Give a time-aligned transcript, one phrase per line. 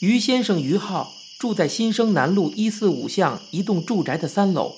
[0.00, 4.76] 于先生于浩住在新生南路一四五巷一栋住宅的三楼，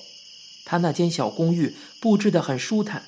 [0.65, 3.03] 他那间小公寓布置得很舒坦，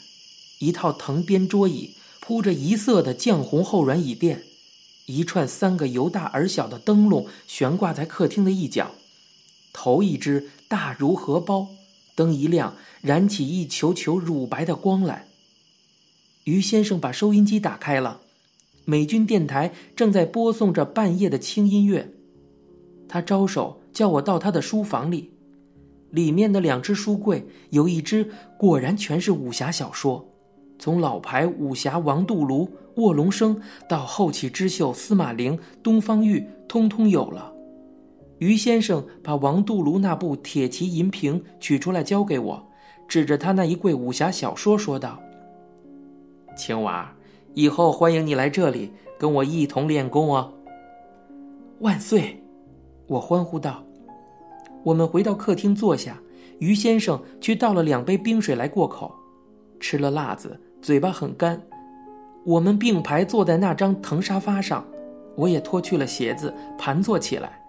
[0.59, 4.43] 一套藤编桌椅铺着一色的绛红厚软椅垫，
[5.07, 8.91] 一串三个由大而小的灯笼悬挂在客厅的一角，
[9.73, 11.67] 头一只大如荷包，
[12.15, 15.27] 灯一亮，燃起一球球乳白的光来。
[16.45, 18.21] 于先生把收音机打开了，
[18.85, 22.11] 美军电台正在播送着半夜的轻音乐。
[23.07, 25.31] 他招手叫我到他的书房里，
[26.11, 30.25] 里面的两只书柜有一只果然全是武侠小说，
[30.77, 37.53] 从老牌武侠王杜庐、卧龙生到后起之秀司马陵、东方玉，通通有了。
[38.39, 42.67] 于先生把王杜庐那部《铁骑银瓶》取出来交给我，
[43.07, 45.19] 指着他那一柜武侠小说说道。
[46.57, 47.13] 青娃，
[47.53, 50.53] 以后欢迎你来这里跟我一同练功哦。
[51.79, 52.41] 万岁！
[53.07, 53.83] 我欢呼道。
[54.83, 56.19] 我们回到客厅坐下，
[56.59, 59.13] 于先生去倒了两杯冰水来过口，
[59.79, 61.61] 吃了辣子，嘴巴很干。
[62.45, 64.85] 我们并排坐在那张藤沙发上，
[65.35, 67.59] 我也脱去了鞋子，盘坐起来。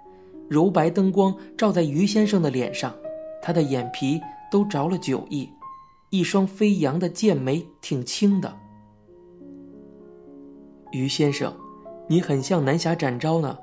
[0.49, 2.95] 柔白灯光照在于先生的脸上，
[3.43, 5.49] 他的眼皮都着了酒意，
[6.11, 8.55] 一双飞扬的剑眉挺青的。
[10.93, 11.53] 于先生，
[12.07, 13.59] 你很像南侠展昭呢。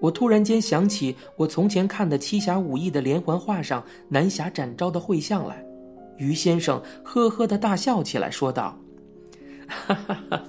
[0.00, 5.64] 我突然间想起我从前看的《七侠五义》的连环画上南侠展昭的绘像来。
[6.18, 8.76] 于先生呵呵的大笑起来，说道
[9.68, 10.44] ：“哈哈哈哈！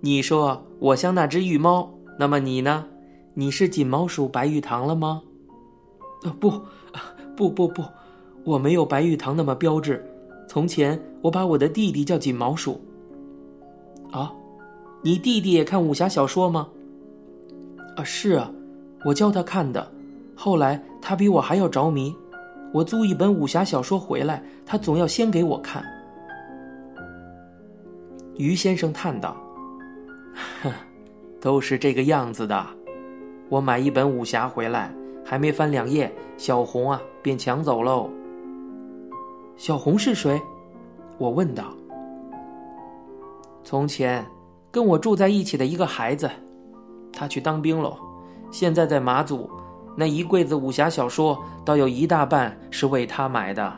[0.00, 2.86] 你说我像那只玉猫，那么你呢？
[3.34, 5.22] 你是锦毛鼠白玉堂了吗
[6.24, 6.50] ？”“呃，不，
[7.36, 7.82] 不不不，
[8.44, 10.02] 我没有白玉堂那么标致。
[10.48, 12.80] 从前我把我的弟弟叫锦毛鼠。”
[14.10, 14.32] 啊，
[15.02, 16.68] 你弟弟也看武侠小说吗？
[17.98, 18.48] 啊，是啊，
[19.04, 19.90] 我教他看的。
[20.36, 22.14] 后来他比我还要着迷，
[22.72, 25.82] 我租一本武侠小说回来，他总要先给我看。
[28.36, 29.36] 于先生叹道
[30.62, 30.70] ：“哼，
[31.40, 32.64] 都是这个样子的。
[33.48, 38.08] 我买一本武侠回来，还没翻两页，小红啊便抢走喽。”
[39.58, 40.40] 小红是谁？
[41.18, 41.74] 我问道。
[43.64, 44.24] 从前，
[44.70, 46.30] 跟我住在一起的一个孩子，
[47.12, 47.96] 他去当兵喽。
[48.50, 49.50] 现在在马祖，
[49.96, 53.72] 那一柜子武侠小说，倒有一大半是为他买的。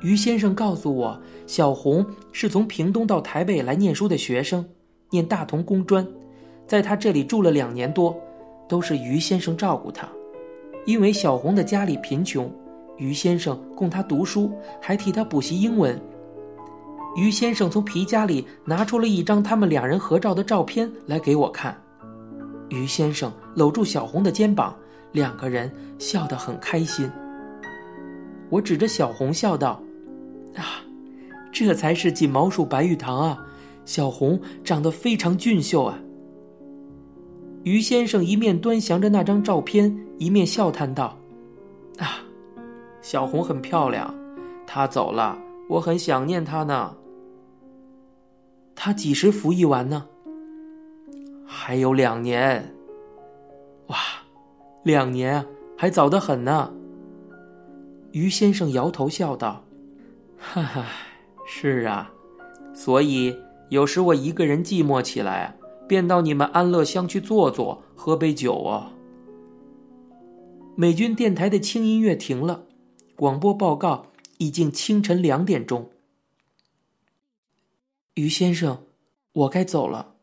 [0.00, 4.64] 于先生告诉我，小红是从屏东到台北来念书的学生，
[5.10, 6.06] 念大同工专，
[6.66, 8.16] 在他这里住了两年多，
[8.68, 10.08] 都是于先生照顾他。
[10.86, 12.48] 因为小红的家里贫穷，
[12.96, 16.00] 于先生供他读书，还替他补习英文。
[17.16, 21.76] 于先生从皮夹里拿出了一张他们两人合照的照片来给我看，
[22.68, 24.74] 于先生搂住小红的肩膀，
[25.12, 27.10] 两个人笑得很开心。
[28.50, 29.82] 我指着小红笑道
[30.54, 30.80] ：“啊，
[31.50, 33.38] 这才是锦毛鼠白玉堂啊！
[33.84, 35.98] 小红长得非常俊秀啊。”
[37.64, 41.18] 于先生一面端详着那张照片，一面笑叹道
[41.98, 42.20] ：“啊，
[43.02, 44.14] 小红很漂亮，
[44.66, 45.36] 她走了，
[45.68, 46.96] 我很想念他呢。”
[48.74, 50.06] 他几时服役完呢？
[51.44, 52.74] 还有两年。
[53.88, 53.96] 哇，
[54.84, 55.44] 两年，
[55.76, 56.72] 还早得很呢。
[58.12, 59.64] 于先生摇头笑道
[60.38, 60.84] ：“哈哈，
[61.46, 62.12] 是啊，
[62.72, 63.36] 所以
[63.70, 65.56] 有时我一个人寂寞起来，
[65.88, 68.92] 便到你们安乐乡去坐坐，喝杯酒哦。”
[70.76, 72.64] 美军电台的轻音乐停了，
[73.16, 74.06] 广播报告
[74.38, 75.92] 已经清晨两点钟。
[78.14, 78.86] 于先生，
[79.32, 80.16] 我该走了。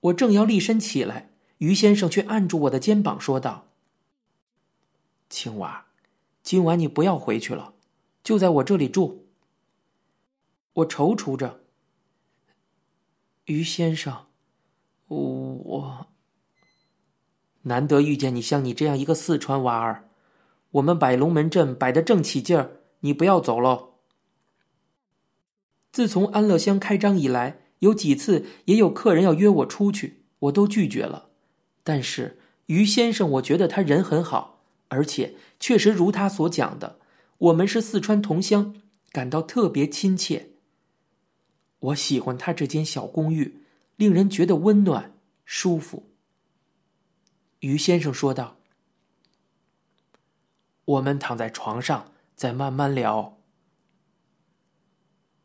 [0.00, 3.66] 我正要立身起来，于先生却按住我的肩膀说道
[5.28, 5.86] ：“青娃，
[6.42, 7.74] 今晚你不要回去了，
[8.22, 9.26] 就在我这里住。”
[10.72, 11.60] 我踌躇着。
[13.46, 14.26] 于先生，
[15.08, 16.06] 我
[17.62, 20.09] 难得遇见你像你这样一个四川娃儿，
[20.72, 23.94] 我们摆龙门阵摆得正起劲儿，你不要走喽。
[25.92, 31.30] 自从安乐乡开张以来，有几次也有客人要约我出去，我都拒绝了。
[31.82, 37.00] 但是于先生，我觉得他人很好，而且确实如他所讲的，
[37.38, 38.76] 我们是四川同乡，
[39.10, 40.50] 感到特别亲切。
[41.80, 43.62] 我喜欢他这间小公寓，
[43.96, 45.14] 令人觉得温暖
[45.44, 46.10] 舒服。
[47.60, 48.58] 于先生说道
[50.90, 53.38] ：“我们躺在床上，再慢慢聊。”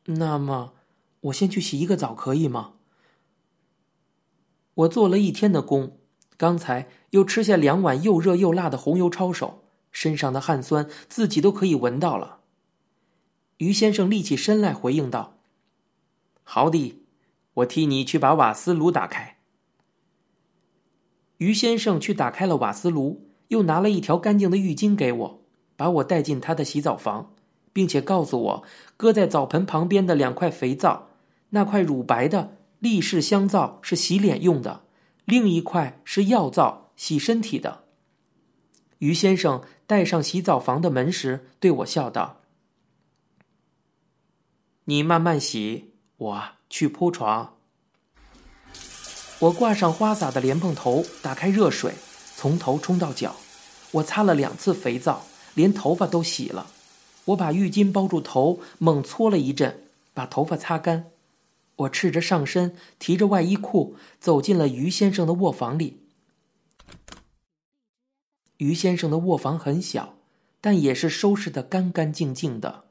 [0.06, 0.74] 那么，
[1.22, 2.74] 我先去洗一个澡，可以吗？
[4.76, 5.98] 我做了一天的工，
[6.38, 12.42] 刚才又吃下两碗又热又辣的红油抄手，身上的汗酸自己都可以闻到了。
[13.58, 15.38] 于先生立起身来回应道
[16.44, 17.02] ：“好的，
[17.54, 19.38] 我替你去把瓦斯炉打开。”
[21.38, 25.40] 于先生去打开了瓦斯炉，又拿了一条干净的浴巾给我，
[25.76, 27.34] 把我带进他的洗澡房，
[27.72, 28.64] 并且告诉我，
[28.98, 31.10] 搁在澡盆旁边的两块肥皂，
[31.50, 32.58] 那块乳白的。
[32.80, 34.82] 立式香皂是洗脸用的，
[35.24, 37.86] 另一块是药皂，洗身体的。
[39.00, 42.42] 于先生带上洗澡房的门时，对我笑道
[44.86, 47.56] ：“你慢慢洗，我去铺床。”
[49.40, 51.94] 我挂上花洒的莲蓬头，打开热水，
[52.36, 53.36] 从头冲到脚。
[53.92, 56.68] 我擦了两次肥皂，连头发都洗了。
[57.26, 59.84] 我把浴巾包住头，猛搓了一阵，
[60.14, 61.12] 把头发擦干。
[61.78, 66.02] 我赤着上身，提着外衣裤，走进了于先生的卧房里。
[68.58, 70.16] 于先生的卧房很小，
[70.62, 72.84] 但也是收拾得干干净净的。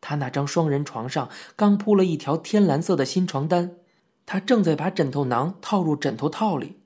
[0.00, 3.76] 他那张双人床上刚铺了一条天蓝色的新床单，
[4.26, 6.78] 他正在把枕头囊套入枕头套里，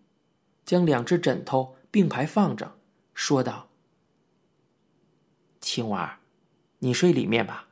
[0.65, 2.73] 将两只枕头并排放着，
[3.15, 3.69] 说道
[5.61, 6.19] ：“青娃，
[6.81, 7.69] 你睡里面吧。”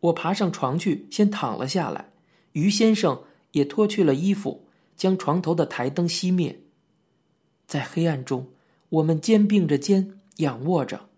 [0.00, 2.10] 我爬上床去，先躺了下来。
[2.52, 3.22] 于先生
[3.52, 6.60] 也脱去了衣服，将床头的台灯熄灭。
[7.66, 8.48] 在黑暗中，
[8.88, 11.08] 我们肩并着肩仰卧着。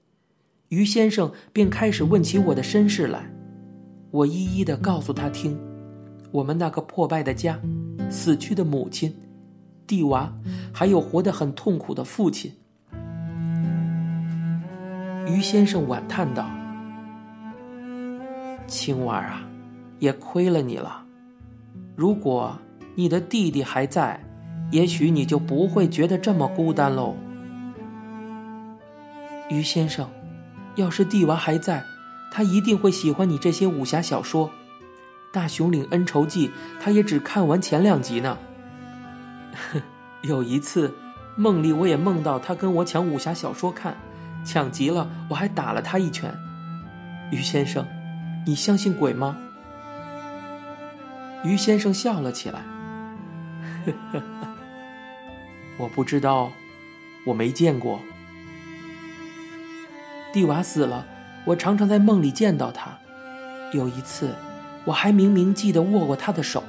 [0.69, 3.31] 于先生便开始问起我的身世来，
[4.11, 5.59] 我一一的告诉他听：
[6.31, 7.61] 我们那个破败的家，
[8.11, 9.15] 死去的母亲，
[9.89, 10.31] 蒂娃，
[10.73, 12.53] 还有活得很痛苦的父亲。
[15.27, 16.47] 于先生惋叹道。
[18.67, 19.41] 青娃啊，
[19.99, 21.03] 也亏了你了。
[21.97, 22.57] 如果
[22.95, 24.23] 你的弟弟还在，
[24.71, 27.17] 也许你就不会觉得这么孤单喽。
[29.49, 30.07] 于先生，
[30.77, 31.83] 要是蒂娃还在，
[32.31, 34.49] 他一定会喜欢你这些武侠小说。
[35.33, 36.49] 《大雄岭恩仇记》，
[36.79, 38.37] 他也只看完前两集呢。
[40.23, 40.95] 有一次，
[41.37, 43.97] 梦里我也梦到他跟我抢武侠小说看，
[44.45, 46.35] 抢急了，我还打了他一拳。
[47.31, 47.87] 于先生。
[48.47, 49.37] 你相信鬼吗？
[51.45, 52.61] 于先生笑了起来。
[53.85, 54.23] 呵 呵
[55.79, 56.51] 我不知道，
[57.27, 58.01] 我没见过。
[60.33, 61.05] 蒂娃死了，
[61.45, 62.99] 我常常在梦里见到他。
[63.75, 64.35] 有一次，
[64.87, 66.65] 我还明明记得握过他的手，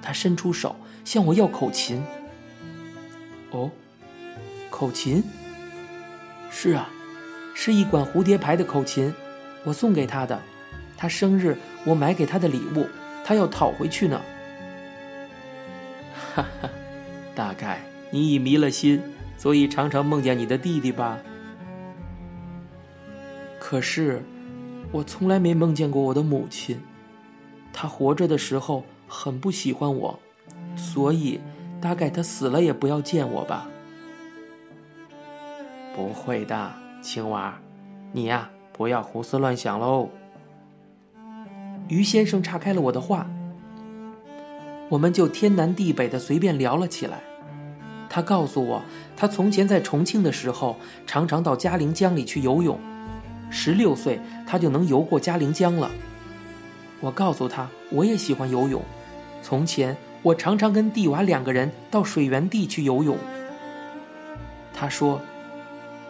[0.00, 2.00] 他伸出手向我要口琴。
[3.54, 3.70] 哦，
[4.68, 5.22] 口琴？
[6.50, 6.90] 是啊，
[7.54, 9.14] 是一管蝴蝶牌的口琴，
[9.62, 10.40] 我送给他的。
[10.96, 12.86] 他生日，我买给他的礼物，
[13.24, 14.20] 他要讨回去呢。
[16.34, 16.68] 哈哈，
[17.34, 17.80] 大概
[18.10, 19.00] 你已迷了心，
[19.36, 21.18] 所以常常梦见你的弟弟吧。
[23.60, 24.20] 可是，
[24.90, 26.80] 我从来没梦见过我的母亲。
[27.72, 30.18] 她活着的时候很不喜欢我，
[30.76, 31.40] 所以
[31.84, 33.68] 大概他死了也不要见我吧。
[35.94, 36.72] 不会的，
[37.02, 37.54] 青娃，
[38.10, 40.08] 你呀，不要胡思乱想喽。
[41.88, 43.28] 于先生岔开了我的话，
[44.88, 47.20] 我们就天南地北的随便聊了起来。
[48.08, 48.80] 他告诉我，
[49.14, 50.76] 他从前在重庆的时候，
[51.06, 52.80] 常常到嘉陵江里去游泳。
[53.50, 55.90] 十六岁，他就能游过嘉陵江了。
[57.02, 58.80] 我告诉他，我也喜欢游泳。
[59.42, 63.18] 从前，我常常跟蒂娃两个人到水源地去游泳。
[64.72, 65.20] 他说：“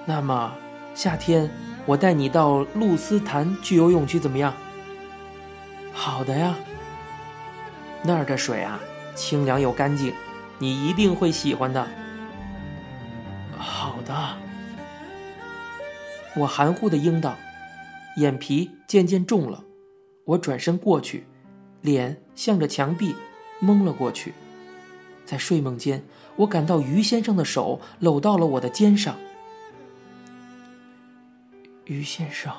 [0.06, 0.54] 那么，
[0.94, 1.50] 夏天
[1.84, 4.54] 我带你到露丝潭去游泳去，怎么样？”
[5.92, 6.54] 好的呀，
[8.04, 8.80] 那儿的水啊，
[9.16, 10.14] 清凉又干净，
[10.60, 11.84] 你一定会喜欢的。
[13.58, 14.14] 好的，
[16.36, 17.34] 我含糊的应道，
[18.18, 19.64] 眼皮渐渐重了。
[20.24, 21.26] 我转身过去，
[21.80, 23.14] 脸向着墙壁，
[23.60, 24.34] 蒙了过去。
[25.24, 26.04] 在睡梦间，
[26.36, 29.18] 我感到于先生的手搂到了我的肩上。
[31.86, 32.52] 于先生，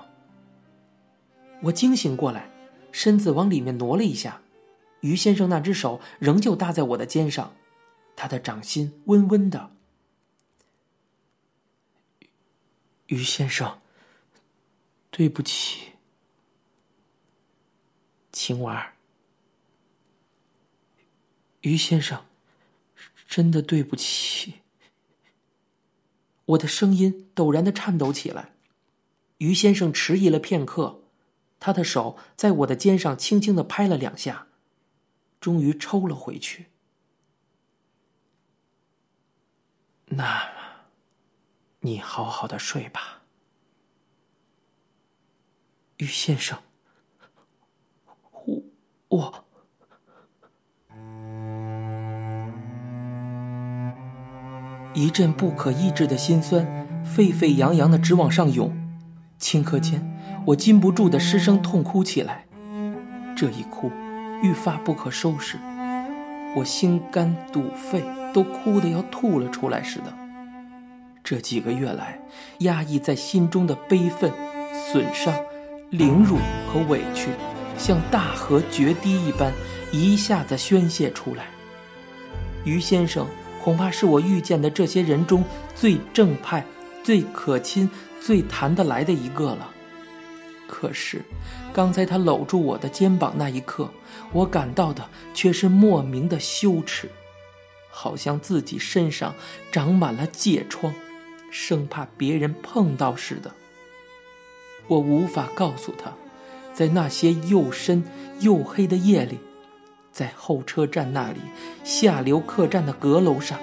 [1.61, 2.49] 我惊醒过来。
[2.91, 4.41] 身子往里面挪了一下，
[5.01, 7.53] 于先生那只手仍旧搭在我的肩上，
[8.15, 9.69] 他的掌心温温的。
[13.07, 13.81] 于先生，
[15.11, 15.91] 对不起，
[18.31, 18.94] 青娃儿，
[21.65, 22.25] 于先生，
[23.27, 24.61] 真的对不起。
[26.45, 28.53] 我的声音陡然的颤抖起来，
[29.39, 31.01] 于先生迟疑了片刻。
[31.59, 34.45] 他的手在我的肩上轻轻的拍了两下，
[35.41, 36.67] 终于抽了回去。
[40.05, 40.51] 那么，
[41.79, 43.23] 你好好的睡吧，
[45.97, 46.61] 于先生。
[48.43, 48.63] 我
[49.07, 49.44] 我。
[54.95, 56.65] 一阵不可抑制的心酸，
[57.03, 58.73] 沸沸扬扬的直往上涌，
[59.37, 60.01] 顷刻间，
[60.45, 62.45] 我禁不住的失声痛哭起来。
[63.35, 63.91] 这一哭，
[64.41, 65.57] 愈发不可收拾，
[66.55, 70.05] 我心肝肚肺都哭得要吐了出来似的。
[71.21, 72.17] 这几个月来，
[72.59, 74.31] 压抑在心中的悲愤、
[74.73, 75.35] 损伤、
[75.89, 76.37] 凌辱
[76.71, 77.31] 和委屈，
[77.77, 79.51] 像大河决堤一般，
[79.91, 81.47] 一下子宣泄出来。
[82.63, 83.27] 于先生。
[83.65, 85.43] 恐怕是我遇见的这些人中
[85.73, 86.63] 最正派、
[87.03, 87.89] 最可亲、
[88.21, 89.71] 最谈得来的一个了。
[90.67, 91.23] 可是，
[91.73, 93.89] 刚才他搂住我的肩膀那一刻，
[94.31, 97.09] 我感到的却是莫名的羞耻，
[97.89, 99.33] 好像自己身上
[99.71, 100.93] 长满了疥疮，
[101.49, 103.51] 生怕别人碰到似的。
[104.85, 106.13] 我无法告诉他，
[106.71, 108.03] 在那些又深
[108.41, 109.39] 又黑的夜里。
[110.15, 111.39] 在候车站那里，
[111.83, 113.59] 下流客栈的阁楼上，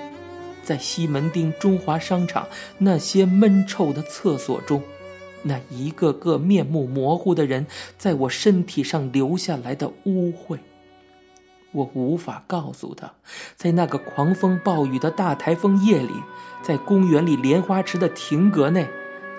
[0.62, 4.82] 在西门町中华商场那些闷臭的厕所中，
[5.42, 7.66] 那一个个面目模糊的人
[7.96, 10.58] 在我身体上留下来的污秽，
[11.70, 13.10] 我无法告诉他，
[13.56, 16.12] 在那个狂风暴雨的大台风夜里，
[16.60, 18.86] 在公园里莲花池的亭阁内。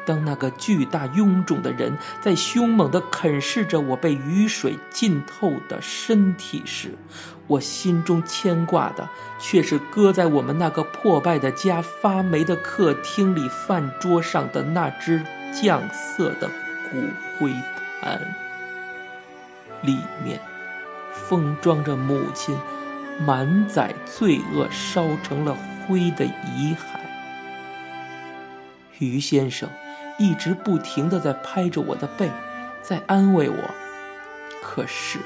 [0.06, 6.98] 当那个巨大臃肿的人在凶猛地啃噬着我被雨水浸透的身体时，
[7.48, 9.08] 我心中牵挂的
[9.40, 16.50] 却是搁在我们那个破败的家发霉的客厅里饭桌上的那只酱色的
[16.92, 17.02] 骨
[17.38, 17.52] 灰
[18.02, 18.36] 盘，
[19.82, 20.40] 里面
[21.12, 22.58] 封装着母亲
[23.26, 25.56] 满载罪恶烧成了
[25.88, 27.00] 灰的遗骸。
[29.00, 29.70] 于先生。
[30.18, 32.30] 一直不停的在拍着我的背，
[32.82, 33.58] 在安慰我，
[34.62, 35.20] 可是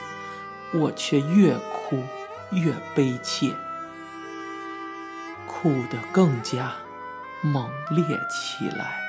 [0.74, 2.02] 我却越哭
[2.52, 3.52] 越悲切，
[5.46, 6.74] 哭得更加
[7.42, 9.00] 猛烈起来。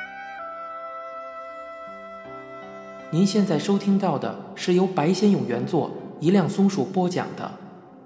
[3.11, 7.51] 您现在收听到的是由白先勇原作、一辆松鼠播讲的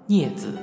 [0.11, 0.57] 《镊子》。